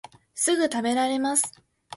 [0.33, 1.53] すぐたべられます